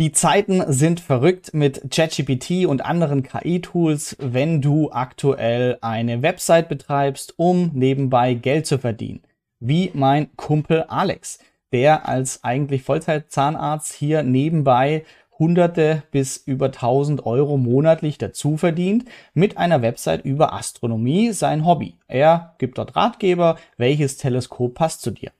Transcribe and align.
Die 0.00 0.12
Zeiten 0.12 0.62
sind 0.72 1.00
verrückt 1.00 1.54
mit 1.54 1.90
ChatGPT 1.90 2.66
und 2.66 2.84
anderen 2.84 3.24
KI-Tools, 3.24 4.16
wenn 4.20 4.62
du 4.62 4.92
aktuell 4.92 5.76
eine 5.80 6.22
Website 6.22 6.68
betreibst, 6.68 7.34
um 7.36 7.72
nebenbei 7.74 8.34
Geld 8.34 8.68
zu 8.68 8.78
verdienen. 8.78 9.22
Wie 9.58 9.90
mein 9.94 10.36
Kumpel 10.36 10.84
Alex, 10.84 11.40
der 11.72 12.08
als 12.08 12.44
eigentlich 12.44 12.84
Vollzeitzahnarzt 12.84 13.92
hier 13.92 14.22
nebenbei 14.22 15.04
Hunderte 15.36 16.04
bis 16.12 16.36
über 16.36 16.66
1000 16.66 17.26
Euro 17.26 17.56
monatlich 17.56 18.18
dazu 18.18 18.56
verdient 18.56 19.04
mit 19.34 19.56
einer 19.56 19.82
Website 19.82 20.24
über 20.24 20.52
Astronomie, 20.52 21.32
sein 21.32 21.66
Hobby. 21.66 21.96
Er 22.06 22.54
gibt 22.58 22.78
dort 22.78 22.94
Ratgeber, 22.94 23.56
welches 23.76 24.16
Teleskop 24.16 24.74
passt 24.74 25.02
zu 25.02 25.10
dir. 25.10 25.32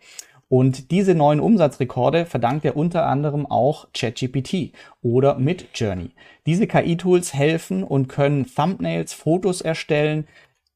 Und 0.49 0.91
diese 0.91 1.15
neuen 1.15 1.41
Umsatzrekorde 1.41 2.25
verdankt 2.25 2.65
er 2.65 2.77
unter 2.77 3.07
anderem 3.07 3.45
auch 3.47 3.89
ChatGPT 3.93 4.73
oder 5.03 5.39
Midjourney. 5.39 6.13
Diese 6.47 6.67
KI-Tools 6.67 7.35
helfen 7.35 7.85
und 7.85 8.09
können 8.09 8.47
Thumbnails, 8.47 9.13
Fotos 9.13 9.61
erstellen. 9.61 10.27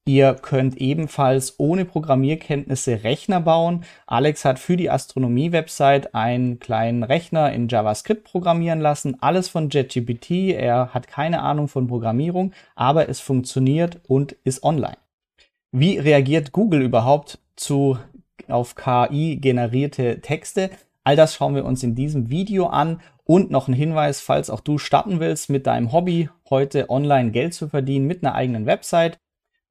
Ihr 0.05 0.35
könnt 0.35 0.77
ebenfalls 0.77 1.55
ohne 1.59 1.85
Programmierkenntnisse 1.85 3.03
Rechner 3.03 3.39
bauen. 3.39 3.85
Alex 4.05 4.45
hat 4.45 4.59
für 4.59 4.77
die 4.77 4.89
Astronomie-Website 4.91 6.13
einen 6.13 6.59
kleinen 6.59 7.03
Rechner 7.03 7.51
in 7.53 7.69
JavaScript 7.69 8.25
programmieren 8.25 8.81
lassen. 8.81 9.17
Alles 9.21 9.47
von 9.47 9.69
ChatGPT. 9.69 10.51
Er 10.51 10.93
hat 10.93 11.07
keine 11.07 11.41
Ahnung 11.41 11.67
von 11.67 11.87
Programmierung, 11.87 12.51
aber 12.75 13.09
es 13.09 13.21
funktioniert 13.21 14.01
und 14.07 14.33
ist 14.43 14.63
online. 14.63 14.97
Wie 15.71 15.97
reagiert 15.97 16.51
Google 16.51 16.81
überhaupt 16.81 17.39
zu 17.55 17.97
auf 18.49 18.75
KI 18.75 19.37
generierte 19.37 20.21
Texte. 20.21 20.69
All 21.03 21.15
das 21.15 21.35
schauen 21.35 21.55
wir 21.55 21.65
uns 21.65 21.83
in 21.83 21.95
diesem 21.95 22.29
Video 22.29 22.67
an 22.67 23.01
und 23.25 23.51
noch 23.51 23.67
ein 23.67 23.73
Hinweis, 23.73 24.21
falls 24.21 24.49
auch 24.49 24.59
du 24.59 24.77
starten 24.77 25.19
willst 25.19 25.49
mit 25.49 25.67
deinem 25.67 25.91
Hobby, 25.91 26.29
heute 26.49 26.89
online 26.89 27.31
Geld 27.31 27.53
zu 27.53 27.67
verdienen 27.67 28.07
mit 28.07 28.23
einer 28.23 28.35
eigenen 28.35 28.65
Website. 28.65 29.17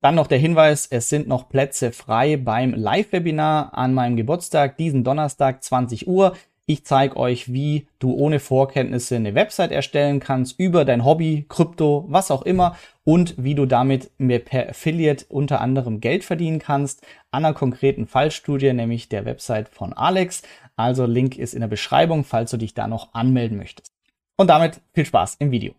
Dann 0.00 0.16
noch 0.16 0.26
der 0.26 0.38
Hinweis, 0.38 0.86
es 0.90 1.08
sind 1.08 1.28
noch 1.28 1.48
Plätze 1.48 1.92
frei 1.92 2.36
beim 2.36 2.74
Live-Webinar 2.74 3.78
an 3.78 3.94
meinem 3.94 4.16
Geburtstag, 4.16 4.76
diesen 4.76 5.04
Donnerstag 5.04 5.62
20 5.62 6.08
Uhr. 6.08 6.36
Ich 6.64 6.84
zeige 6.84 7.16
euch, 7.16 7.52
wie 7.52 7.88
du 7.98 8.12
ohne 8.14 8.38
Vorkenntnisse 8.38 9.16
eine 9.16 9.34
Website 9.34 9.72
erstellen 9.72 10.20
kannst 10.20 10.60
über 10.60 10.84
dein 10.84 11.04
Hobby, 11.04 11.44
Krypto, 11.48 12.04
was 12.08 12.30
auch 12.30 12.42
immer 12.42 12.76
und 13.02 13.34
wie 13.36 13.56
du 13.56 13.66
damit 13.66 14.12
per 14.44 14.70
Affiliate 14.70 15.26
unter 15.28 15.60
anderem 15.60 16.00
Geld 16.00 16.22
verdienen 16.22 16.60
kannst 16.60 17.04
an 17.32 17.44
einer 17.44 17.54
konkreten 17.54 18.06
Fallstudie, 18.06 18.72
nämlich 18.72 19.08
der 19.08 19.24
Website 19.24 19.68
von 19.70 19.92
Alex. 19.92 20.42
Also 20.76 21.04
Link 21.04 21.36
ist 21.36 21.54
in 21.54 21.60
der 21.62 21.68
Beschreibung, 21.68 22.22
falls 22.22 22.52
du 22.52 22.58
dich 22.58 22.74
da 22.74 22.86
noch 22.86 23.12
anmelden 23.12 23.58
möchtest. 23.58 23.90
Und 24.36 24.46
damit 24.46 24.80
viel 24.94 25.04
Spaß 25.04 25.36
im 25.40 25.50
Video. 25.50 25.74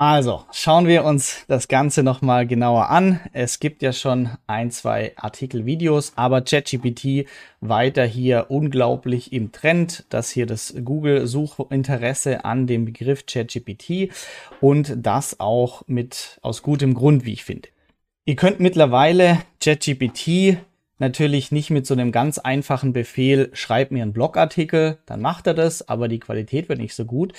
Also, 0.00 0.44
schauen 0.52 0.86
wir 0.86 1.02
uns 1.02 1.44
das 1.48 1.66
Ganze 1.66 2.04
nochmal 2.04 2.46
genauer 2.46 2.88
an. 2.88 3.18
Es 3.32 3.58
gibt 3.58 3.82
ja 3.82 3.92
schon 3.92 4.30
ein, 4.46 4.70
zwei 4.70 5.12
Artikelvideos, 5.16 6.12
aber 6.14 6.40
ChatGPT 6.40 7.26
weiter 7.60 8.04
hier 8.04 8.46
unglaublich 8.48 9.32
im 9.32 9.50
Trend. 9.50 10.04
Das 10.08 10.30
hier 10.30 10.46
das 10.46 10.72
Google-Suchinteresse 10.84 12.44
an 12.44 12.68
dem 12.68 12.84
Begriff 12.84 13.26
ChatGPT 13.26 14.12
und 14.60 14.94
das 14.96 15.40
auch 15.40 15.82
mit 15.88 16.38
aus 16.42 16.62
gutem 16.62 16.94
Grund, 16.94 17.24
wie 17.24 17.32
ich 17.32 17.42
finde. 17.42 17.68
Ihr 18.24 18.36
könnt 18.36 18.60
mittlerweile 18.60 19.38
ChatGPT 19.60 20.58
natürlich 20.98 21.52
nicht 21.52 21.70
mit 21.70 21.86
so 21.86 21.94
einem 21.94 22.12
ganz 22.12 22.38
einfachen 22.38 22.92
Befehl, 22.92 23.50
schreib 23.52 23.90
mir 23.90 24.02
einen 24.02 24.12
Blogartikel, 24.12 24.98
dann 25.06 25.20
macht 25.20 25.46
er 25.46 25.54
das, 25.54 25.88
aber 25.88 26.08
die 26.08 26.20
Qualität 26.20 26.68
wird 26.68 26.78
nicht 26.78 26.94
so 26.94 27.04
gut. 27.04 27.32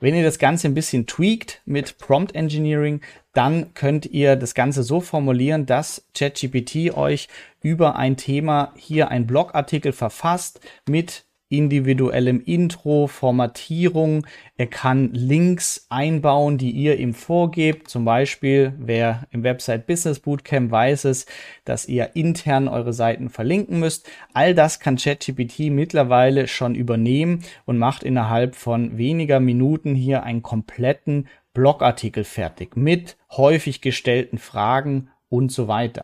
Wenn 0.00 0.14
ihr 0.14 0.24
das 0.24 0.38
Ganze 0.38 0.68
ein 0.68 0.74
bisschen 0.74 1.06
tweakt 1.06 1.62
mit 1.64 1.98
Prompt 1.98 2.34
Engineering, 2.34 3.00
dann 3.32 3.74
könnt 3.74 4.06
ihr 4.06 4.36
das 4.36 4.54
Ganze 4.54 4.82
so 4.82 5.00
formulieren, 5.00 5.66
dass 5.66 6.06
ChatGPT 6.14 6.96
euch 6.96 7.28
über 7.62 7.96
ein 7.96 8.16
Thema 8.16 8.72
hier 8.76 9.08
ein 9.08 9.26
Blogartikel 9.26 9.92
verfasst 9.92 10.60
mit 10.88 11.24
individuellem 11.56 12.40
Intro, 12.40 13.06
Formatierung. 13.06 14.26
Er 14.56 14.66
kann 14.66 15.12
Links 15.12 15.86
einbauen, 15.88 16.58
die 16.58 16.70
ihr 16.70 16.98
ihm 16.98 17.14
vorgebt. 17.14 17.88
Zum 17.88 18.04
Beispiel, 18.04 18.74
wer 18.78 19.26
im 19.30 19.42
Website 19.42 19.86
Business 19.86 20.20
Bootcamp 20.20 20.70
weiß 20.70 21.04
es, 21.04 21.26
dass 21.64 21.86
ihr 21.86 22.14
intern 22.14 22.68
eure 22.68 22.92
Seiten 22.92 23.30
verlinken 23.30 23.80
müsst. 23.80 24.08
All 24.32 24.54
das 24.54 24.80
kann 24.80 24.96
ChatGPT 24.96 25.70
mittlerweile 25.70 26.48
schon 26.48 26.74
übernehmen 26.74 27.44
und 27.64 27.78
macht 27.78 28.02
innerhalb 28.02 28.54
von 28.54 28.98
weniger 28.98 29.40
Minuten 29.40 29.94
hier 29.94 30.22
einen 30.22 30.42
kompletten 30.42 31.28
Blogartikel 31.54 32.24
fertig 32.24 32.76
mit 32.76 33.16
häufig 33.30 33.80
gestellten 33.80 34.38
Fragen 34.38 35.10
und 35.28 35.52
so 35.52 35.68
weiter. 35.68 36.02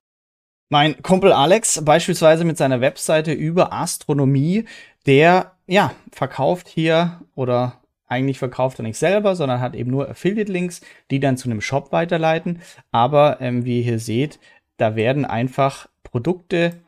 Mein 0.73 1.03
Kumpel 1.03 1.33
Alex 1.33 1.85
beispielsweise 1.85 2.45
mit 2.45 2.57
seiner 2.57 2.81
Webseite 2.81 3.33
über 3.33 3.73
Astronomie 3.73 4.67
der 5.07 5.53
ja 5.67 5.93
verkauft 6.13 6.69
hier 6.69 7.21
oder 7.35 7.81
eigentlich 8.07 8.39
verkauft 8.39 8.79
er 8.81 8.83
nicht 8.83 8.99
selber, 8.99 9.37
sondern 9.37 9.61
hat 9.61 9.75
eben 9.75 9.91
nur 9.91 10.11
Affiliate-Links, 10.11 10.81
die 11.11 11.21
dann 11.21 11.37
zu 11.37 11.49
einem 11.49 11.61
Shop 11.61 11.93
weiterleiten. 11.93 12.61
Aber 12.91 13.41
ähm, 13.41 13.65
wie 13.65 13.79
ihr 13.79 13.85
hier 13.85 13.99
seht, 14.01 14.41
da 14.77 14.97
werden 14.97 15.25
einfach 15.25 15.89
Produkte 16.03 16.81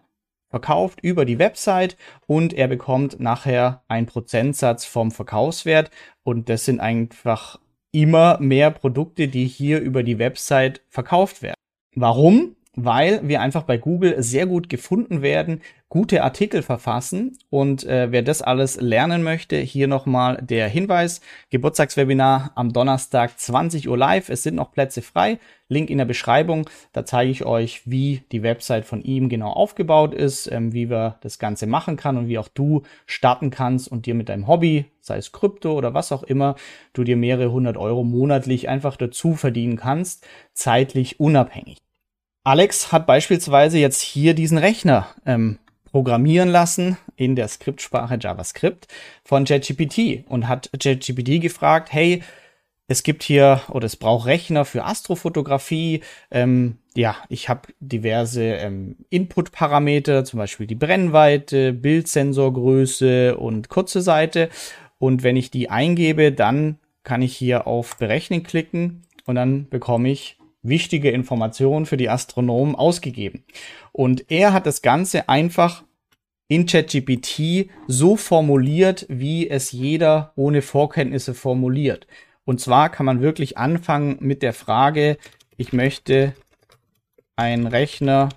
verkauft 0.50 1.00
über 1.02 1.24
die 1.24 1.38
Website 1.38 1.96
und 2.26 2.52
er 2.52 2.68
bekommt 2.68 3.20
nachher 3.20 3.82
einen 3.88 4.06
Prozentsatz 4.06 4.84
vom 4.84 5.10
Verkaufswert 5.10 5.90
und 6.24 6.48
das 6.48 6.64
sind 6.64 6.80
einfach 6.80 7.58
immer 7.92 8.38
mehr 8.40 8.70
Produkte, 8.70 9.28
die 9.28 9.46
hier 9.46 9.80
über 9.80 10.02
die 10.02 10.18
Website 10.18 10.82
verkauft 10.88 11.40
werden. 11.40 11.54
Warum? 11.94 12.56
Weil 12.75 13.27
wir 13.28 13.41
einfach 13.41 13.65
bei 13.65 13.77
Google 13.77 14.22
sehr 14.22 14.47
gut 14.47 14.69
gefunden 14.69 15.21
werden, 15.21 15.60
gute 15.91 16.22
Artikel 16.22 16.62
verfassen 16.62 17.37
und 17.50 17.84
äh, 17.84 18.10
wer 18.10 18.22
das 18.22 18.41
alles 18.41 18.81
lernen 18.81 19.22
möchte, 19.22 19.56
hier 19.56 19.88
nochmal 19.88 20.41
der 20.41 20.69
Hinweis, 20.69 21.21
Geburtstagswebinar 21.50 22.53
am 22.55 22.72
Donnerstag 22.72 23.38
20 23.38 23.91
Uhr 23.91 23.99
live, 23.99 24.31
es 24.31 24.43
sind 24.43 24.55
noch 24.55 24.72
Plätze 24.72 25.03
frei, 25.03 25.38
Link 25.69 25.91
in 25.91 25.99
der 25.99 26.06
Beschreibung, 26.06 26.69
da 26.94 27.05
zeige 27.05 27.31
ich 27.31 27.44
euch, 27.44 27.83
wie 27.84 28.22
die 28.33 28.43
Website 28.43 28.87
von 28.87 29.03
ihm 29.03 29.28
genau 29.28 29.50
aufgebaut 29.50 30.15
ist, 30.15 30.50
ähm, 30.50 30.72
wie 30.72 30.89
wir 30.89 31.19
das 31.21 31.39
Ganze 31.39 31.66
machen 31.66 31.97
kann 31.97 32.16
und 32.16 32.28
wie 32.28 32.39
auch 32.39 32.49
du 32.49 32.84
starten 33.04 33.50
kannst 33.50 33.93
und 33.93 34.06
dir 34.06 34.15
mit 34.15 34.31
deinem 34.31 34.49
Hobby, 34.49 34.87
sei 35.00 35.19
es 35.19 35.31
Krypto 35.31 35.75
oder 35.75 35.93
was 35.93 36.10
auch 36.10 36.22
immer, 36.22 36.56
du 36.94 37.04
dir 37.04 37.19
mehrere 37.19 37.53
hundert 37.53 37.77
Euro 37.77 38.03
monatlich 38.03 38.71
einfach 38.71 38.97
dazu 38.97 39.34
verdienen 39.34 39.77
kannst, 39.77 40.27
zeitlich 40.54 41.21
unabhängig. 41.21 41.83
Alex 42.44 42.91
hat 42.91 43.06
beispielsweise 43.06 43.78
jetzt 43.78 44.00
hier 44.00 44.34
diesen 44.34 44.58
Rechner 44.58 45.06
ähm, 45.25 45.58
programmieren 45.84 46.48
lassen 46.48 46.97
in 47.14 47.36
der 47.36 47.47
Skriptsprache 47.47 48.19
JavaScript 48.20 48.88
von 49.25 49.44
ChatGPT 49.44 50.25
und 50.28 50.48
hat 50.48 50.69
ChatGPT 50.72 51.41
gefragt, 51.41 51.92
hey, 51.92 52.22
es 52.88 53.04
gibt 53.04 53.22
hier 53.22 53.60
oder 53.69 53.86
es 53.86 53.97
braucht 53.97 54.26
Rechner 54.26 54.64
für 54.64 54.84
Astrofotografie. 54.84 56.03
Ähm, 56.32 56.78
ja, 56.97 57.16
ich 57.28 57.48
habe 57.48 57.69
diverse 57.78 58.42
ähm, 58.42 58.97
Input-Parameter, 59.09 60.24
zum 60.24 60.38
Beispiel 60.38 60.66
die 60.66 60.74
Brennweite, 60.74 61.72
Bildsensorgröße 61.72 63.36
und 63.36 63.69
kurze 63.69 64.03
Seite. 64.03 64.48
Und 64.98 65.22
wenn 65.22 65.36
ich 65.36 65.53
die 65.53 65.70
eingebe, 65.70 66.32
dann 66.32 66.78
kann 67.04 67.22
ich 67.22 67.36
hier 67.36 67.69
auf 67.69 67.97
Berechnen 67.98 68.42
klicken 68.42 69.03
und 69.26 69.36
dann 69.36 69.69
bekomme 69.69 70.10
ich 70.10 70.38
wichtige 70.62 71.10
Informationen 71.10 71.86
für 71.86 71.96
die 71.96 72.08
Astronomen 72.08 72.74
ausgegeben. 72.74 73.44
Und 73.92 74.30
er 74.30 74.53
hat 74.53 74.66
das 74.66 74.82
Ganze 74.82 75.28
einfach 75.28 75.84
in 76.48 76.66
ChatGPT 76.66 77.70
so 77.86 78.16
formuliert, 78.16 79.06
wie 79.09 79.48
es 79.48 79.70
jeder 79.72 80.32
ohne 80.36 80.62
Vorkenntnisse 80.62 81.34
formuliert. 81.34 82.06
Und 82.44 82.60
zwar 82.60 82.91
kann 82.91 83.06
man 83.06 83.22
wirklich 83.22 83.59
anfangen 83.59 84.18
mit 84.20 84.42
der 84.42 84.53
Frage, 84.53 85.16
ich 85.56 85.72
möchte 85.72 86.34
einen 87.36 87.66
Rechner 87.66 88.28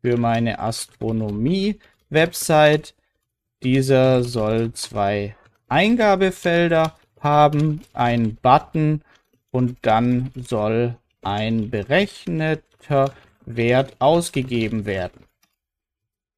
für 0.00 0.16
meine 0.16 0.58
Astronomie-Website. 0.58 2.94
Dieser 3.62 4.22
soll 4.22 4.72
zwei 4.72 5.36
Eingabefelder 5.68 6.96
haben, 7.20 7.82
einen 7.92 8.36
Button 8.36 9.02
und 9.50 9.76
dann 9.82 10.30
soll 10.34 10.96
ein 11.22 11.70
berechneter 11.70 13.14
Wert 13.44 13.96
ausgegeben 13.98 14.86
werden. 14.86 15.24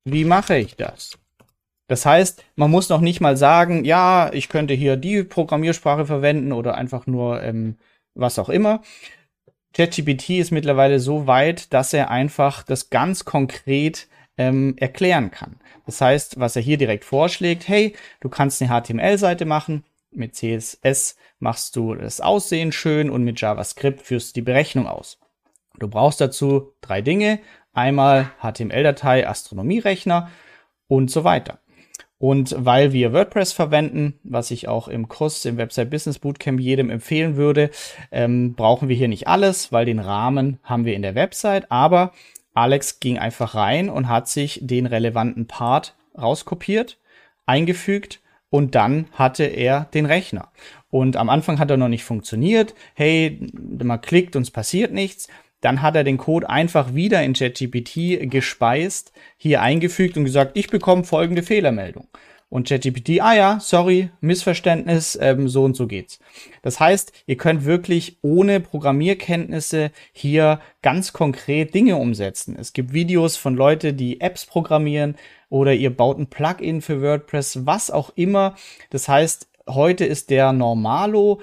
Wie 0.05 0.25
mache 0.25 0.57
ich 0.57 0.77
das? 0.77 1.19
Das 1.89 2.07
heißt, 2.07 2.45
man 2.55 2.71
muss 2.71 2.89
noch 2.89 3.01
nicht 3.01 3.21
mal 3.21 3.37
sagen, 3.37 3.85
ja, 3.85 4.33
ich 4.33 4.49
könnte 4.49 4.75
hier 4.75 4.97
die 4.97 5.25
Programmiersprache 5.25 6.07
verwenden 6.07 6.53
oder 6.53 6.77
einfach 6.77 7.07
nur 7.07 7.43
ähm, 7.43 7.79
was 8.15 8.39
auch 8.39 8.49
immer. 8.49 8.83
ChatGPT 9.75 10.31
ist 10.31 10.53
mittlerweile 10.53 11.01
so 11.01 11.27
weit, 11.27 11.73
dass 11.73 11.93
er 11.93 12.11
einfach 12.11 12.63
das 12.63 12.91
ganz 12.91 13.25
konkret 13.25 14.09
ähm, 14.39 14.75
erklären 14.79 15.31
kann. 15.31 15.61
Das 15.87 16.01
heißt, 16.01 16.39
was 16.39 16.57
er 16.57 16.63
hier 16.63 16.79
direkt 16.79 17.05
vorschlägt, 17.05 17.69
hey, 17.69 17.97
du 18.21 18.29
kannst 18.29 18.63
eine 18.63 18.71
HTML-Seite 18.71 19.45
machen, 19.45 19.85
mit 20.13 20.35
CSS 20.35 21.17
machst 21.39 21.77
du 21.77 21.95
das 21.95 22.21
Aussehen 22.21 22.73
schön 22.73 23.11
und 23.11 23.25
mit 23.25 23.41
JavaScript 23.41 24.03
führst 24.03 24.31
du 24.31 24.41
die 24.41 24.45
Berechnung 24.45 24.87
aus. 24.87 25.19
Du 25.79 25.89
brauchst 25.89 26.21
dazu 26.21 26.73
drei 26.81 27.01
Dinge. 27.01 27.41
Einmal 27.73 28.33
HTML-Datei, 28.43 29.29
Astronomierechner 29.29 30.31
und 30.89 31.11
so 31.11 31.23
weiter. 31.23 31.61
Und 32.19 32.55
weil 32.59 32.93
wir 32.93 33.15
WordPress 33.15 33.53
verwenden, 33.53 34.19
was 34.25 34.51
ich 34.51 34.69
auch 34.69 34.89
im 34.89 35.09
Kurs 35.09 35.45
im 35.47 35.57
Website 35.57 35.89
Business 35.89 36.19
Bootcamp 36.19 36.61
jedem 36.61 36.91
empfehlen 36.91 37.37
würde, 37.37 37.71
ähm, 38.13 38.55
brauchen 38.55 38.91
wir 38.91 38.97
hier 38.97 39.09
nicht 39.09 39.27
alles, 39.27 39.73
weil 39.73 39.87
den 39.87 40.01
Rahmen 40.01 40.59
haben 40.63 40.85
wir 40.85 40.95
in 40.95 41.03
der 41.03 41.15
Website. 41.15 41.71
Aber 41.73 42.13
Alex 42.53 43.01
ging 43.01 43.19
einfach 43.19 43.55
rein 43.55 43.89
und 43.89 44.09
hat 44.09 44.29
sich 44.29 44.59
den 44.63 44.85
relevanten 44.85 45.47
Part 45.47 45.95
rauskopiert, 46.19 46.99
eingefügt 47.47 48.21
und 48.51 48.75
dann 48.75 49.07
hatte 49.13 49.45
er 49.45 49.87
den 49.95 50.07
Rechner. 50.07 50.49
Und 50.91 51.17
am 51.17 51.31
Anfang 51.31 51.59
hat 51.59 51.71
er 51.71 51.77
noch 51.77 51.89
nicht 51.89 52.05
funktioniert. 52.05 52.75
Hey, 52.95 53.41
man 53.53 54.01
klickt 54.01 54.35
und 54.37 54.43
es 54.43 54.51
passiert 54.51 54.93
nichts. 54.93 55.29
Dann 55.61 55.83
hat 55.83 55.95
er 55.95 56.05
den 56.05 56.19
Code 56.19 56.49
einfach 56.49 56.95
wieder 56.95 57.23
in 57.23 57.35
ChatGPT 57.35 58.31
gespeist, 58.31 59.13
hier 59.37 59.63
eingefügt 59.63 60.17
und 60.17 60.25
gesagt, 60.25 60.57
ich 60.57 60.69
bekomme 60.69 61.05
folgende 61.05 61.43
Fehlermeldung. 61.43 62.09
Und 62.51 62.69
ChatGPT, 62.69 63.21
ah 63.21 63.35
ja, 63.35 63.61
sorry, 63.61 64.11
Missverständnis, 64.21 65.17
ähm, 65.21 65.49
so 65.49 65.63
und 65.63 65.77
so 65.77 65.87
geht's. 65.87 66.19
Das 66.63 66.81
heißt, 66.81 67.13
ihr 67.27 67.37
könnt 67.37 67.65
wirklich 67.65 68.19
ohne 68.23 68.59
Programmierkenntnisse 68.59 69.93
hier 70.13 70.61
ganz 70.83 71.13
konkret 71.13 71.75
Dinge 71.75 71.97
umsetzen. 71.97 72.57
Es 72.59 72.73
gibt 72.73 72.93
Videos 72.93 73.37
von 73.37 73.55
Leuten, 73.55 73.97
die 73.97 74.21
Apps 74.21 74.47
programmieren 74.47 75.15
oder 75.49 75.75
ihr 75.75 75.97
baut 75.97 76.19
ein 76.19 76.27
Plugin 76.27 76.83
für 76.83 77.01
WordPress, 77.01 77.67
was 77.67 77.93
auch 77.93 78.11
immer. 78.17 78.57
Das 78.91 79.09
heißt, 79.09 79.49
heute 79.69 80.05
ist 80.05 80.31
der 80.31 80.53
Normalo 80.53 81.41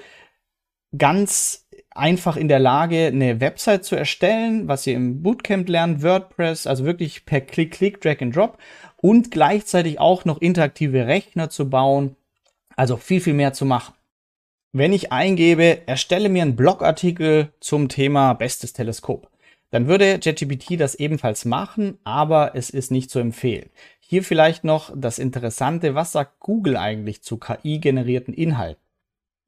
ganz 0.96 1.66
einfach 1.90 2.36
in 2.36 2.48
der 2.48 2.60
Lage, 2.60 3.06
eine 3.06 3.40
Website 3.40 3.84
zu 3.84 3.96
erstellen, 3.96 4.68
was 4.68 4.86
ihr 4.86 4.94
im 4.94 5.22
Bootcamp 5.22 5.68
lernt, 5.68 6.02
WordPress, 6.02 6.66
also 6.66 6.84
wirklich 6.84 7.26
per 7.26 7.40
Klick, 7.40 7.72
Klick, 7.72 8.00
Drag 8.00 8.20
and 8.20 8.34
Drop 8.34 8.58
und 9.00 9.30
gleichzeitig 9.30 10.00
auch 10.00 10.24
noch 10.24 10.40
interaktive 10.40 11.06
Rechner 11.06 11.50
zu 11.50 11.70
bauen, 11.70 12.16
also 12.76 12.96
viel, 12.96 13.20
viel 13.20 13.34
mehr 13.34 13.52
zu 13.52 13.64
machen. 13.64 13.94
Wenn 14.72 14.92
ich 14.92 15.12
eingebe, 15.12 15.86
erstelle 15.86 16.28
mir 16.28 16.42
einen 16.42 16.56
Blogartikel 16.56 17.52
zum 17.60 17.88
Thema 17.88 18.34
bestes 18.34 18.72
Teleskop, 18.74 19.30
dann 19.70 19.86
würde 19.86 20.18
ChatGPT 20.18 20.78
das 20.78 20.94
ebenfalls 20.94 21.44
machen, 21.44 21.98
aber 22.04 22.52
es 22.54 22.70
ist 22.70 22.90
nicht 22.90 23.10
zu 23.10 23.18
empfehlen. 23.18 23.70
Hier 24.00 24.22
vielleicht 24.22 24.64
noch 24.64 24.92
das 24.94 25.18
Interessante, 25.18 25.94
was 25.94 26.12
sagt 26.12 26.40
Google 26.40 26.76
eigentlich 26.76 27.22
zu 27.22 27.38
KI-generierten 27.38 28.34
Inhalten? 28.34 28.82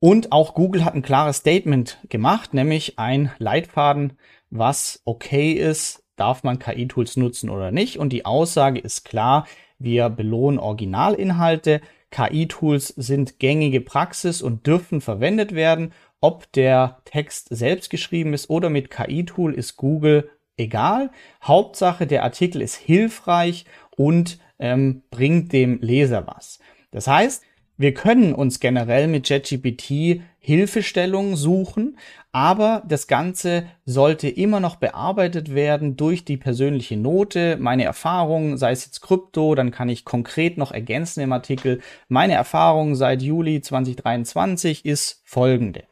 Und 0.00 0.32
auch 0.32 0.54
Google 0.54 0.84
hat 0.84 0.94
ein 0.94 1.02
klares 1.02 1.38
Statement 1.38 1.98
gemacht, 2.08 2.54
nämlich 2.54 2.98
ein 2.98 3.32
Leitfaden, 3.38 4.14
was 4.48 5.02
okay 5.04 5.52
ist, 5.52 6.02
darf 6.20 6.44
man 6.44 6.58
KI-Tools 6.58 7.16
nutzen 7.16 7.50
oder 7.50 7.70
nicht. 7.70 7.98
Und 7.98 8.12
die 8.12 8.26
Aussage 8.26 8.78
ist 8.78 9.04
klar, 9.04 9.46
wir 9.78 10.10
belohnen 10.10 10.58
Originalinhalte. 10.58 11.80
KI-Tools 12.10 12.88
sind 12.88 13.38
gängige 13.38 13.80
Praxis 13.80 14.42
und 14.42 14.66
dürfen 14.66 15.00
verwendet 15.00 15.54
werden. 15.54 15.92
Ob 16.20 16.52
der 16.52 16.98
Text 17.06 17.48
selbst 17.50 17.88
geschrieben 17.88 18.34
ist 18.34 18.50
oder 18.50 18.68
mit 18.68 18.90
KI-Tool 18.90 19.54
ist 19.54 19.76
Google 19.76 20.30
egal. 20.58 21.10
Hauptsache, 21.42 22.06
der 22.06 22.22
Artikel 22.22 22.60
ist 22.60 22.76
hilfreich 22.76 23.64
und 23.96 24.38
ähm, 24.58 25.02
bringt 25.10 25.52
dem 25.52 25.80
Leser 25.80 26.26
was. 26.26 26.58
Das 26.90 27.06
heißt, 27.06 27.42
wir 27.80 27.94
können 27.94 28.34
uns 28.34 28.60
generell 28.60 29.08
mit 29.08 29.26
ChatGPT 29.26 30.20
Hilfestellungen 30.38 31.34
suchen, 31.34 31.96
aber 32.30 32.82
das 32.86 33.06
Ganze 33.06 33.64
sollte 33.86 34.28
immer 34.28 34.60
noch 34.60 34.76
bearbeitet 34.76 35.54
werden 35.54 35.96
durch 35.96 36.26
die 36.26 36.36
persönliche 36.36 36.98
Note, 36.98 37.56
meine 37.58 37.84
Erfahrungen, 37.84 38.58
sei 38.58 38.72
es 38.72 38.84
jetzt 38.84 39.00
Krypto, 39.00 39.54
dann 39.54 39.70
kann 39.70 39.88
ich 39.88 40.04
konkret 40.04 40.58
noch 40.58 40.72
ergänzen 40.72 41.20
im 41.20 41.32
Artikel. 41.32 41.80
Meine 42.08 42.34
Erfahrung 42.34 42.96
seit 42.96 43.22
Juli 43.22 43.62
2023 43.62 44.84
ist 44.84 45.22
folgende. 45.24 45.89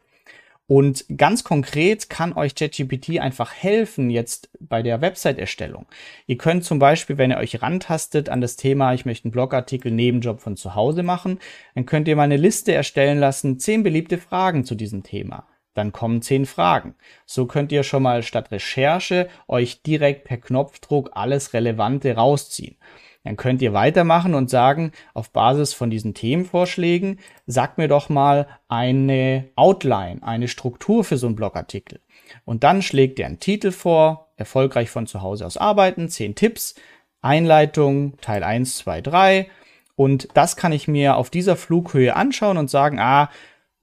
Und 0.69 1.05
ganz 1.17 1.43
konkret 1.43 2.11
kann 2.11 2.33
euch 2.33 2.53
ChatGPT 2.53 3.19
einfach 3.19 3.51
helfen 3.55 4.11
jetzt 4.11 4.51
bei 4.59 4.83
der 4.83 5.01
Website-Erstellung. 5.01 5.87
Ihr 6.27 6.37
könnt 6.37 6.63
zum 6.63 6.77
Beispiel, 6.77 7.17
wenn 7.17 7.31
ihr 7.31 7.39
euch 7.39 7.63
rantastet 7.63 8.29
an 8.29 8.39
das 8.39 8.55
Thema, 8.55 8.93
ich 8.93 9.03
möchte 9.03 9.25
einen 9.25 9.31
Blogartikel 9.31 9.91
Nebenjob 9.91 10.41
von 10.41 10.57
zu 10.57 10.75
Hause 10.75 11.01
machen, 11.01 11.39
dann 11.73 11.87
könnt 11.87 12.07
ihr 12.07 12.15
mal 12.15 12.21
eine 12.21 12.37
Liste 12.37 12.71
erstellen 12.71 13.17
lassen, 13.17 13.57
zehn 13.57 13.81
beliebte 13.81 14.19
Fragen 14.19 14.63
zu 14.63 14.75
diesem 14.75 15.01
Thema. 15.01 15.47
Dann 15.73 15.91
kommen 15.91 16.21
zehn 16.21 16.45
Fragen. 16.45 16.93
So 17.25 17.47
könnt 17.47 17.71
ihr 17.71 17.81
schon 17.81 18.03
mal 18.03 18.21
statt 18.21 18.51
Recherche 18.51 19.27
euch 19.47 19.81
direkt 19.81 20.25
per 20.25 20.37
Knopfdruck 20.37 21.09
alles 21.13 21.55
Relevante 21.55 22.13
rausziehen. 22.13 22.77
Dann 23.23 23.35
könnt 23.35 23.61
ihr 23.61 23.73
weitermachen 23.73 24.33
und 24.33 24.49
sagen, 24.49 24.91
auf 25.13 25.31
Basis 25.31 25.73
von 25.73 25.89
diesen 25.89 26.13
Themenvorschlägen, 26.13 27.19
sagt 27.45 27.77
mir 27.77 27.87
doch 27.87 28.09
mal 28.09 28.47
eine 28.69 29.49
Outline, 29.55 30.23
eine 30.23 30.47
Struktur 30.47 31.03
für 31.03 31.17
so 31.17 31.27
einen 31.27 31.35
Blogartikel. 31.35 31.99
Und 32.45 32.63
dann 32.63 32.81
schlägt 32.81 33.19
ihr 33.19 33.25
einen 33.25 33.39
Titel 33.39 33.71
vor, 33.71 34.29
erfolgreich 34.37 34.89
von 34.89 35.05
zu 35.05 35.21
Hause 35.21 35.45
aus 35.45 35.57
arbeiten, 35.57 36.09
zehn 36.09 36.35
Tipps, 36.35 36.75
Einleitung, 37.21 38.17
Teil 38.21 38.43
1, 38.43 38.77
2, 38.77 39.01
3. 39.01 39.49
Und 39.95 40.29
das 40.33 40.55
kann 40.55 40.71
ich 40.71 40.87
mir 40.87 41.17
auf 41.17 41.29
dieser 41.29 41.57
Flughöhe 41.57 42.15
anschauen 42.15 42.57
und 42.57 42.69
sagen, 42.69 42.99
ah, 42.99 43.29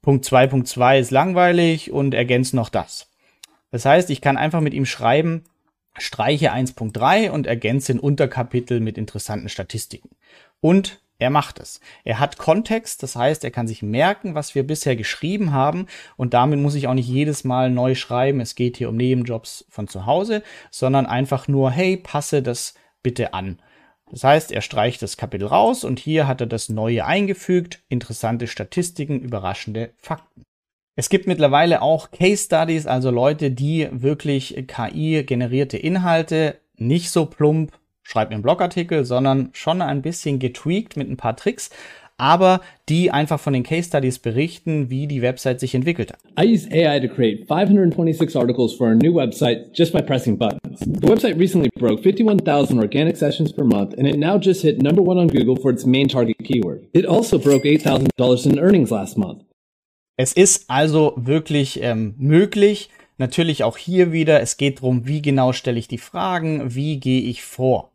Punkt 0.00 0.25
2, 0.25 0.47
Punkt 0.47 0.69
2 0.69 0.99
ist 0.99 1.11
langweilig 1.11 1.91
und 1.91 2.15
ergänze 2.15 2.56
noch 2.56 2.71
das. 2.71 3.11
Das 3.71 3.85
heißt, 3.85 4.09
ich 4.09 4.23
kann 4.23 4.38
einfach 4.38 4.61
mit 4.61 4.73
ihm 4.73 4.87
schreiben, 4.87 5.44
streiche 5.99 6.53
1.3 6.53 7.31
und 7.31 7.47
ergänze 7.47 7.93
ein 7.93 8.01
Unterkapitel 8.01 8.81
mit 8.81 8.99
interessanten 8.99 9.49
Statistiken. 9.49 10.11
Und 10.61 11.01
er 11.19 11.31
macht 11.31 11.61
es. 11.61 11.81
Er 12.05 12.19
hat 12.19 12.37
Kontext, 12.37 13.03
das 13.03 13.17
heißt, 13.17 13.43
er 13.45 13.51
kann 13.51 13.67
sich 13.67 13.83
merken, 13.83 14.35
was 14.35 14.55
wir 14.55 14.67
bisher 14.67 14.97
geschrieben 14.97 15.53
haben 15.53 15.87
und 16.17 16.35
damit 16.35 16.61
muss 16.61 16.75
ich 16.75 16.89
auch 16.89 16.95
nicht 16.95 17.09
jedes 17.09 17.45
Mal 17.45 17.71
neu 17.71 17.95
schreiben, 17.95 18.41
es 18.41 18.55
geht 18.55 18.77
hier 18.77 18.91
um 18.91 18.97
Nebenjobs 18.97 19.65
von 19.71 19.89
zu 19.89 20.05
Hause, 20.05 20.43
sondern 20.71 21.07
einfach 21.07 21.49
nur, 21.49 21.71
hey, 21.71 21.97
passe 21.97 22.43
das 22.43 22.75
bitte 23.03 23.33
an. 23.33 23.61
Das 24.11 24.25
heißt, 24.25 24.53
er 24.53 24.61
streicht 24.61 25.03
das 25.03 25.17
Kapitel 25.17 25.47
raus 25.47 25.85
und 25.85 25.99
hier 25.99 26.26
hat 26.26 26.41
er 26.41 26.47
das 26.47 26.69
Neue 26.69 27.05
eingefügt, 27.07 27.83
interessante 27.88 28.47
Statistiken, 28.47 29.21
überraschende 29.21 29.95
Fakten. 29.97 30.46
Es 30.99 31.11
gibt 31.11 31.26
mittlerweile 31.26 31.83
auch 31.83 32.11
Case 32.11 32.45
Studies, 32.45 32.87
also 32.87 33.11
Leute, 33.11 33.50
die 33.50 33.87
wirklich 33.91 34.65
KI-generierte 34.67 35.76
Inhalte 35.76 36.57
nicht 36.79 37.11
so 37.11 37.26
plump 37.26 37.73
schreiben 38.03 38.33
im 38.33 38.41
Blogartikel, 38.41 39.05
sondern 39.05 39.50
schon 39.53 39.83
ein 39.83 40.00
bisschen 40.00 40.38
getweakt 40.38 40.97
mit 40.97 41.11
ein 41.11 41.19
paar 41.19 41.37
Tricks, 41.37 41.69
aber 42.17 42.62
die 42.88 43.11
einfach 43.11 43.38
von 43.38 43.53
den 43.53 43.62
Case 43.62 43.88
Studies 43.88 44.19
berichten, 44.19 44.88
wie 44.88 45.07
die 45.07 45.21
Website 45.21 45.61
sich 45.61 45.75
entwickelt 45.75 46.12
hat. 46.12 46.19
I 46.43 46.50
used 46.50 46.73
AI 46.73 46.99
to 47.00 47.09
create 47.09 47.47
526 47.47 48.35
articles 48.35 48.75
for 48.75 48.88
a 48.88 48.95
new 48.95 49.12
website 49.12 49.75
just 49.75 49.93
by 49.93 50.00
pressing 50.00 50.38
buttons. 50.38 50.81
The 50.81 51.09
website 51.09 51.38
recently 51.38 51.69
broke 51.79 52.03
51,000 52.03 52.79
organic 52.79 53.19
sessions 53.19 53.53
per 53.53 53.65
month 53.65 53.93
and 53.99 54.09
it 54.09 54.17
now 54.17 54.38
just 54.38 54.62
hit 54.62 54.83
number 54.83 55.03
one 55.03 55.19
on 55.19 55.29
Google 55.29 55.57
for 55.57 55.71
its 55.71 55.85
main 55.85 56.09
target 56.09 56.37
keyword. 56.43 56.87
It 56.95 57.05
also 57.05 57.37
broke 57.37 57.65
$8,000 57.65 58.47
in 58.47 58.59
earnings 58.59 58.91
last 58.91 59.19
month. 59.19 59.46
Es 60.16 60.32
ist 60.32 60.70
also 60.70 61.12
wirklich 61.16 61.82
ähm, 61.82 62.14
möglich. 62.18 62.90
Natürlich 63.18 63.64
auch 63.64 63.76
hier 63.76 64.12
wieder, 64.12 64.40
es 64.40 64.56
geht 64.56 64.78
darum, 64.78 65.06
wie 65.06 65.23
genau 65.23 65.52
stelle 65.52 65.78
ich 65.78 65.88
die 65.88 65.99
Fragen, 65.99 66.75
wie 66.75 66.99
gehe 66.99 67.23
ich 67.23 67.42
vor. 67.42 67.92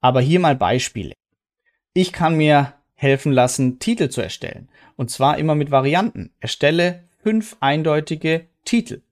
Aber 0.00 0.20
hier 0.20 0.40
mal 0.40 0.56
Beispiele. 0.56 1.14
Ich 1.92 2.12
kann 2.12 2.36
mir 2.36 2.74
helfen 2.94 3.32
lassen, 3.32 3.78
Titel 3.78 4.08
zu 4.08 4.20
erstellen. 4.20 4.68
Und 4.96 5.10
zwar 5.10 5.38
immer 5.38 5.54
mit 5.54 5.70
Varianten. 5.70 6.32
Erstelle 6.40 7.04
fünf 7.22 7.56
eindeutige 7.60 8.46
Titel 8.64 9.02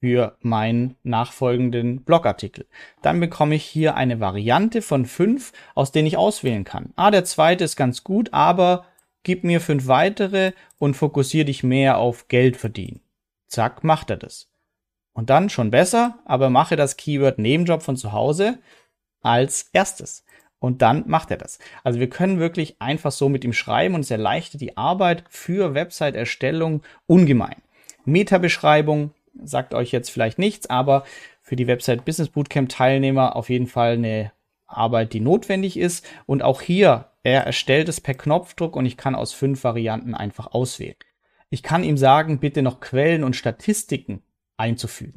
für 0.00 0.36
meinen 0.40 0.96
nachfolgenden 1.02 2.02
Blogartikel. 2.02 2.66
Dann 3.02 3.20
bekomme 3.20 3.54
ich 3.54 3.64
hier 3.64 3.94
eine 3.94 4.20
Variante 4.20 4.82
von 4.82 5.06
fünf, 5.06 5.52
aus 5.74 5.92
denen 5.92 6.06
ich 6.06 6.16
auswählen 6.16 6.64
kann. 6.64 6.92
Ah, 6.96 7.10
der 7.10 7.24
zweite 7.24 7.64
ist 7.64 7.76
ganz 7.76 8.04
gut, 8.04 8.32
aber 8.32 8.84
gib 9.24 9.42
mir 9.42 9.60
fünf 9.60 9.88
weitere 9.88 10.52
und 10.78 10.94
fokussiere 10.94 11.46
dich 11.46 11.62
mehr 11.64 11.98
auf 11.98 12.28
Geld 12.28 12.56
verdienen. 12.56 13.00
Zack, 13.48 13.82
macht 13.82 14.10
er 14.10 14.16
das. 14.16 14.48
Und 15.12 15.30
dann 15.30 15.50
schon 15.50 15.70
besser, 15.70 16.18
aber 16.24 16.50
mache 16.50 16.76
das 16.76 16.96
Keyword 16.96 17.38
Nebenjob 17.38 17.82
von 17.82 17.96
zu 17.96 18.12
Hause 18.12 18.58
als 19.20 19.70
erstes. 19.72 20.24
Und 20.58 20.82
dann 20.82 21.04
macht 21.06 21.30
er 21.30 21.36
das. 21.36 21.58
Also 21.82 22.00
wir 22.00 22.08
können 22.08 22.38
wirklich 22.38 22.80
einfach 22.80 23.12
so 23.12 23.28
mit 23.28 23.44
ihm 23.44 23.52
schreiben 23.52 23.94
und 23.94 24.00
es 24.00 24.10
erleichtert 24.10 24.60
die 24.60 24.76
Arbeit 24.76 25.24
für 25.28 25.74
Website-Erstellung 25.74 26.82
ungemein. 27.06 27.56
Meta-Beschreibung, 28.06 29.12
sagt 29.42 29.74
euch 29.74 29.92
jetzt 29.92 30.10
vielleicht 30.10 30.38
nichts, 30.38 30.68
aber 30.68 31.04
für 31.42 31.56
die 31.56 31.66
Website 31.66 32.04
Business 32.04 32.30
Bootcamp 32.30 32.70
Teilnehmer 32.70 33.36
auf 33.36 33.50
jeden 33.50 33.66
Fall 33.66 33.92
eine 33.92 34.32
Arbeit, 34.66 35.12
die 35.12 35.20
notwendig 35.20 35.76
ist. 35.76 36.06
Und 36.26 36.42
auch 36.42 36.62
hier, 36.62 37.10
er 37.24 37.42
erstellt 37.42 37.88
es 37.88 38.00
per 38.00 38.14
Knopfdruck 38.14 38.76
und 38.76 38.86
ich 38.86 38.96
kann 38.96 39.16
aus 39.16 39.32
fünf 39.32 39.64
Varianten 39.64 40.14
einfach 40.14 40.52
auswählen. 40.52 40.94
Ich 41.50 41.62
kann 41.62 41.82
ihm 41.82 41.96
sagen, 41.96 42.38
bitte 42.38 42.62
noch 42.62 42.80
Quellen 42.80 43.24
und 43.24 43.34
Statistiken 43.34 44.22
einzufügen. 44.56 45.16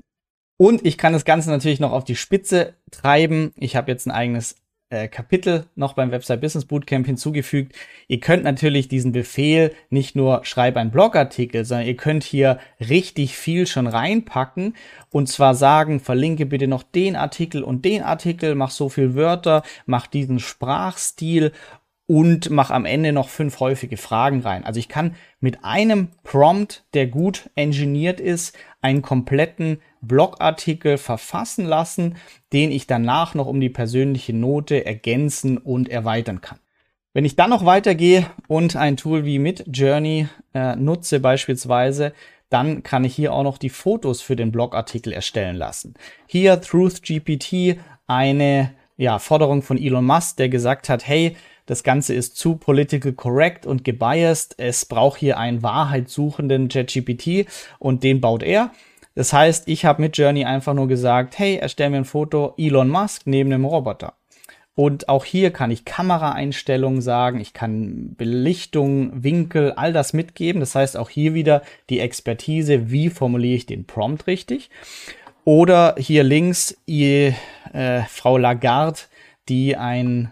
Und 0.57 0.85
ich 0.85 0.97
kann 0.97 1.13
das 1.13 1.25
Ganze 1.25 1.49
natürlich 1.51 1.79
noch 1.79 1.91
auf 1.91 2.03
die 2.03 2.15
Spitze 2.15 2.73
treiben. 2.89 3.51
Ich 3.57 3.75
habe 3.75 3.91
jetzt 3.91 4.07
ein 4.07 4.11
eigenes 4.11 4.55
äh, 4.89 5.09
Kapitel 5.09 5.65
noch 5.75 5.93
beim 5.93 6.11
Website 6.11 6.39
Business 6.39 6.65
Bootcamp 6.65 7.05
hinzugefügt. 7.05 7.75
Ihr 8.07 8.21
könnt 8.21 8.45
natürlich 8.45 8.87
diesen 8.87 9.11
Befehl 9.11 9.73
nicht 9.89 10.15
nur 10.15 10.45
schreib 10.45 10.77
einen 10.77 10.91
Blogartikel, 10.91 11.65
sondern 11.65 11.87
ihr 11.87 11.97
könnt 11.97 12.23
hier 12.23 12.57
richtig 12.79 13.35
viel 13.35 13.67
schon 13.67 13.85
reinpacken 13.85 14.75
und 15.11 15.27
zwar 15.27 15.55
sagen, 15.55 15.99
verlinke 15.99 16.45
bitte 16.45 16.67
noch 16.67 16.83
den 16.83 17.17
Artikel 17.17 17.63
und 17.63 17.83
den 17.83 18.01
Artikel, 18.01 18.55
mach 18.55 18.71
so 18.71 18.87
viel 18.87 19.13
Wörter, 19.13 19.63
mach 19.85 20.07
diesen 20.07 20.39
Sprachstil 20.39 21.51
und 22.07 22.49
mach 22.49 22.71
am 22.71 22.85
Ende 22.85 23.11
noch 23.11 23.27
fünf 23.27 23.59
häufige 23.59 23.97
Fragen 23.97 24.41
rein. 24.41 24.63
Also 24.63 24.79
ich 24.79 24.87
kann 24.87 25.15
mit 25.41 25.63
einem 25.63 26.09
Prompt, 26.23 26.85
der 26.93 27.07
gut 27.07 27.49
engineert 27.55 28.21
ist, 28.21 28.57
einen 28.81 29.01
kompletten 29.01 29.79
Blogartikel 30.01 30.97
verfassen 30.97 31.65
lassen, 31.65 32.15
den 32.53 32.71
ich 32.71 32.87
danach 32.87 33.35
noch 33.35 33.47
um 33.47 33.59
die 33.59 33.69
persönliche 33.69 34.33
Note 34.33 34.85
ergänzen 34.85 35.57
und 35.57 35.89
erweitern 35.89 36.39
kann. 36.39 36.59
Wenn 37.13 37.25
ich 37.25 37.35
dann 37.35 37.49
noch 37.49 37.65
weitergehe 37.65 38.25
und 38.47 38.75
ein 38.75 38.95
Tool 38.95 39.25
wie 39.25 39.39
Midjourney 39.39 40.27
äh, 40.53 40.75
nutze 40.75 41.19
beispielsweise, 41.19 42.13
dann 42.49 42.83
kann 42.83 43.03
ich 43.03 43.15
hier 43.15 43.33
auch 43.33 43.43
noch 43.43 43.57
die 43.57 43.69
Fotos 43.69 44.21
für 44.21 44.35
den 44.37 44.51
Blogartikel 44.51 45.11
erstellen 45.11 45.57
lassen. 45.57 45.95
Hier 46.27 46.61
Truth 46.61 47.01
GPT, 47.01 47.79
eine 48.05 48.71
ja, 48.95 49.19
Forderung 49.19 49.61
von 49.61 49.77
Elon 49.77 50.05
Musk, 50.05 50.37
der 50.37 50.49
gesagt 50.49 50.89
hat, 50.89 51.07
hey, 51.07 51.35
das 51.67 51.83
Ganze 51.83 52.15
ist 52.15 52.38
zu 52.38 52.55
political 52.55 53.13
correct 53.13 53.67
und 53.67 53.83
gebiased. 53.83 54.55
Es 54.57 54.86
braucht 54.86 55.19
hier 55.19 55.38
einen 55.38 55.62
wahrheitssuchenden 55.62 56.69
ChatGPT 56.69 57.45
und 57.77 58.03
den 58.03 58.21
baut 58.21 58.41
er. 58.41 58.71
Das 59.13 59.33
heißt, 59.33 59.67
ich 59.67 59.86
habe 59.86 60.01
mit 60.01 60.17
Journey 60.17 60.45
einfach 60.45 60.74
nur 60.74 60.88
gesagt, 60.88 61.38
hey, 61.38 61.57
erstell 61.57 61.89
mir 61.89 61.97
ein 61.97 62.05
Foto 62.05 62.53
Elon 62.57 62.89
Musk 62.89 63.24
neben 63.25 63.51
einem 63.51 63.65
Roboter. 63.65 64.13
Und 64.75 65.09
auch 65.09 65.25
hier 65.25 65.51
kann 65.51 65.71
ich 65.71 65.86
Kameraeinstellungen 65.86 67.01
sagen, 67.01 67.39
ich 67.41 67.51
kann 67.51 68.15
Belichtung, 68.15 69.24
Winkel, 69.24 69.74
all 69.74 69.91
das 69.91 70.13
mitgeben. 70.13 70.59
Das 70.59 70.75
heißt 70.75 70.95
auch 70.95 71.09
hier 71.09 71.33
wieder 71.33 71.63
die 71.89 72.00
Expertise, 72.00 72.91
wie 72.91 73.09
formuliere 73.09 73.55
ich 73.55 73.65
den 73.65 73.86
Prompt 73.86 74.27
richtig. 74.27 74.69
Oder 75.43 75.95
hier 75.97 76.24
links 76.24 76.77
ihr, 76.86 77.33
äh, 77.74 78.03
Frau 78.07 78.38
Lagarde, 78.38 79.00
die 79.50 79.75
ein 79.75 80.31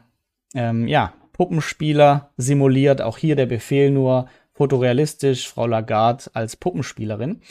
ähm, 0.55 0.87
ja, 0.87 1.13
Puppenspieler 1.35 2.31
simuliert. 2.37 3.01
Auch 3.01 3.17
hier 3.17 3.35
der 3.35 3.45
Befehl 3.45 3.91
nur 3.91 4.29
fotorealistisch, 4.53 5.49
Frau 5.49 5.67
Lagarde 5.67 6.23
als 6.33 6.55
Puppenspielerin. 6.55 7.41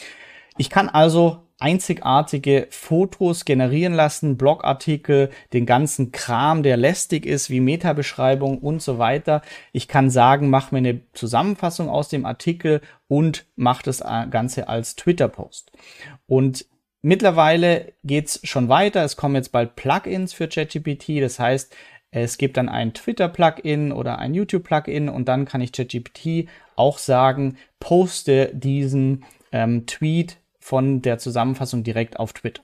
Ich 0.56 0.70
kann 0.70 0.88
also 0.88 1.42
einzigartige 1.58 2.66
Fotos 2.70 3.44
generieren 3.44 3.92
lassen, 3.92 4.38
Blogartikel, 4.38 5.28
den 5.52 5.66
ganzen 5.66 6.12
Kram, 6.12 6.62
der 6.62 6.78
lästig 6.78 7.26
ist, 7.26 7.50
wie 7.50 7.60
Metabeschreibung 7.60 8.58
und 8.58 8.80
so 8.80 8.98
weiter. 8.98 9.42
Ich 9.72 9.86
kann 9.86 10.08
sagen, 10.08 10.48
mach 10.48 10.72
mir 10.72 10.78
eine 10.78 11.00
Zusammenfassung 11.12 11.90
aus 11.90 12.08
dem 12.08 12.24
Artikel 12.24 12.80
und 13.06 13.44
mach 13.54 13.82
das 13.82 14.00
Ganze 14.30 14.68
als 14.68 14.96
Twitter-Post. 14.96 15.72
Und 16.26 16.64
mittlerweile 17.02 17.92
geht's 18.02 18.40
schon 18.44 18.70
weiter. 18.70 19.04
Es 19.04 19.16
kommen 19.16 19.34
jetzt 19.34 19.52
bald 19.52 19.76
Plugins 19.76 20.32
für 20.32 20.48
ChatGPT. 20.48 21.20
Das 21.20 21.38
heißt, 21.38 21.76
es 22.22 22.38
gibt 22.38 22.56
dann 22.56 22.68
ein 22.68 22.94
Twitter-Plugin 22.94 23.90
oder 23.90 24.18
ein 24.18 24.34
YouTube-Plugin 24.34 25.08
und 25.08 25.26
dann 25.26 25.46
kann 25.46 25.60
ich 25.60 25.72
ChatGPT 25.72 26.48
auch 26.76 26.98
sagen, 26.98 27.56
poste 27.80 28.50
diesen 28.54 29.24
ähm, 29.50 29.86
Tweet 29.86 30.38
von 30.60 31.02
der 31.02 31.18
Zusammenfassung 31.18 31.82
direkt 31.82 32.18
auf 32.18 32.32
Twitter. 32.32 32.62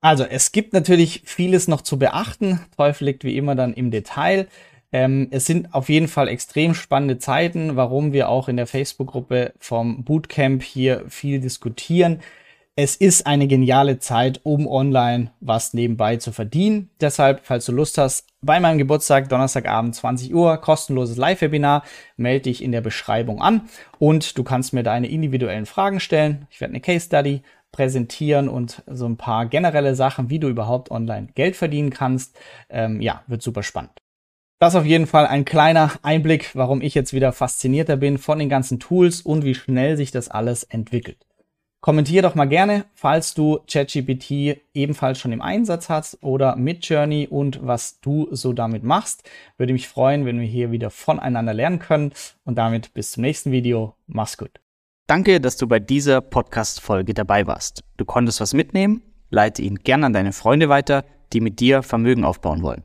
Also, 0.00 0.24
es 0.24 0.52
gibt 0.52 0.72
natürlich 0.72 1.22
vieles 1.24 1.68
noch 1.68 1.80
zu 1.80 1.98
beachten. 1.98 2.60
Teufel 2.76 3.06
liegt 3.06 3.24
wie 3.24 3.36
immer 3.36 3.54
dann 3.54 3.74
im 3.74 3.90
Detail. 3.90 4.48
Ähm, 4.92 5.28
es 5.30 5.46
sind 5.46 5.74
auf 5.74 5.88
jeden 5.88 6.08
Fall 6.08 6.28
extrem 6.28 6.74
spannende 6.74 7.18
Zeiten, 7.18 7.76
warum 7.76 8.12
wir 8.12 8.28
auch 8.28 8.48
in 8.48 8.56
der 8.56 8.66
Facebook-Gruppe 8.66 9.54
vom 9.58 10.04
Bootcamp 10.04 10.62
hier 10.62 11.04
viel 11.08 11.40
diskutieren 11.40 12.20
es 12.74 12.96
ist 12.96 13.26
eine 13.26 13.48
geniale 13.48 13.98
Zeit, 13.98 14.40
um 14.44 14.66
online 14.66 15.30
was 15.40 15.74
nebenbei 15.74 16.16
zu 16.16 16.32
verdienen. 16.32 16.90
Deshalb, 17.00 17.40
falls 17.44 17.66
du 17.66 17.72
Lust 17.72 17.98
hast, 17.98 18.26
bei 18.40 18.60
meinem 18.60 18.78
Geburtstag, 18.78 19.28
Donnerstagabend 19.28 19.94
20 19.94 20.34
Uhr, 20.34 20.56
kostenloses 20.56 21.18
Live-Webinar, 21.18 21.84
melde 22.16 22.44
dich 22.44 22.62
in 22.62 22.72
der 22.72 22.80
Beschreibung 22.80 23.42
an 23.42 23.68
und 23.98 24.38
du 24.38 24.42
kannst 24.42 24.72
mir 24.72 24.82
deine 24.82 25.08
individuellen 25.08 25.66
Fragen 25.66 26.00
stellen. 26.00 26.46
Ich 26.50 26.62
werde 26.62 26.72
eine 26.72 26.80
Case 26.80 27.04
Study 27.04 27.42
präsentieren 27.72 28.48
und 28.48 28.82
so 28.86 29.06
ein 29.06 29.18
paar 29.18 29.46
generelle 29.46 29.94
Sachen, 29.94 30.30
wie 30.30 30.38
du 30.38 30.48
überhaupt 30.48 30.90
online 30.90 31.28
Geld 31.34 31.56
verdienen 31.56 31.90
kannst. 31.90 32.38
Ähm, 32.70 33.02
ja, 33.02 33.22
wird 33.26 33.42
super 33.42 33.62
spannend. 33.62 33.92
Das 34.60 34.76
auf 34.76 34.86
jeden 34.86 35.06
Fall 35.06 35.26
ein 35.26 35.44
kleiner 35.44 35.90
Einblick, 36.02 36.54
warum 36.54 36.80
ich 36.80 36.94
jetzt 36.94 37.12
wieder 37.12 37.32
faszinierter 37.32 37.96
bin 37.96 38.16
von 38.16 38.38
den 38.38 38.48
ganzen 38.48 38.78
Tools 38.78 39.20
und 39.20 39.44
wie 39.44 39.54
schnell 39.54 39.96
sich 39.96 40.10
das 40.10 40.28
alles 40.28 40.62
entwickelt. 40.62 41.18
Kommentier 41.82 42.22
doch 42.22 42.36
mal 42.36 42.44
gerne, 42.44 42.84
falls 42.94 43.34
du 43.34 43.58
ChatGPT 43.66 44.62
ebenfalls 44.72 45.18
schon 45.18 45.32
im 45.32 45.42
Einsatz 45.42 45.88
hast 45.88 46.22
oder 46.22 46.54
mit 46.54 46.86
Journey 46.86 47.26
und 47.28 47.58
was 47.66 47.98
du 48.00 48.28
so 48.30 48.52
damit 48.52 48.84
machst. 48.84 49.28
Würde 49.56 49.72
mich 49.72 49.88
freuen, 49.88 50.24
wenn 50.24 50.38
wir 50.38 50.46
hier 50.46 50.70
wieder 50.70 50.90
voneinander 50.90 51.52
lernen 51.52 51.80
können. 51.80 52.12
Und 52.44 52.56
damit 52.56 52.94
bis 52.94 53.10
zum 53.10 53.22
nächsten 53.22 53.50
Video. 53.50 53.96
Mach's 54.06 54.38
gut. 54.38 54.60
Danke, 55.08 55.40
dass 55.40 55.56
du 55.56 55.66
bei 55.66 55.80
dieser 55.80 56.20
Podcast-Folge 56.20 57.14
dabei 57.14 57.48
warst. 57.48 57.82
Du 57.96 58.04
konntest 58.04 58.40
was 58.40 58.54
mitnehmen? 58.54 59.02
Leite 59.30 59.62
ihn 59.62 59.74
gern 59.74 60.04
an 60.04 60.12
deine 60.12 60.32
Freunde 60.32 60.68
weiter, 60.68 61.04
die 61.32 61.40
mit 61.40 61.58
dir 61.58 61.82
Vermögen 61.82 62.24
aufbauen 62.24 62.62
wollen. 62.62 62.84